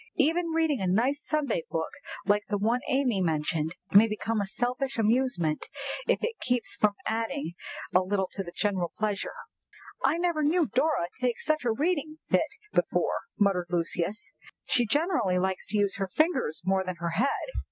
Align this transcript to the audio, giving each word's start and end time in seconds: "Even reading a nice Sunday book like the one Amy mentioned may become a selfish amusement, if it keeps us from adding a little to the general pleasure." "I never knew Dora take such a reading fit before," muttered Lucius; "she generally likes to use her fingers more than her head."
"Even 0.17 0.47
reading 0.47 0.81
a 0.81 0.87
nice 0.87 1.23
Sunday 1.23 1.61
book 1.69 1.91
like 2.25 2.45
the 2.49 2.57
one 2.57 2.79
Amy 2.87 3.21
mentioned 3.21 3.75
may 3.91 4.07
become 4.07 4.41
a 4.41 4.47
selfish 4.47 4.97
amusement, 4.97 5.67
if 6.07 6.23
it 6.23 6.39
keeps 6.41 6.71
us 6.71 6.77
from 6.81 6.95
adding 7.05 7.53
a 7.93 7.99
little 7.99 8.27
to 8.31 8.41
the 8.41 8.51
general 8.51 8.91
pleasure." 8.97 9.35
"I 10.03 10.17
never 10.17 10.41
knew 10.41 10.65
Dora 10.65 11.07
take 11.19 11.39
such 11.39 11.65
a 11.65 11.71
reading 11.71 12.17
fit 12.31 12.55
before," 12.73 13.27
muttered 13.37 13.67
Lucius; 13.69 14.31
"she 14.65 14.87
generally 14.87 15.37
likes 15.37 15.67
to 15.67 15.77
use 15.77 15.97
her 15.97 16.07
fingers 16.11 16.63
more 16.65 16.83
than 16.83 16.95
her 16.95 17.11
head." 17.11 17.49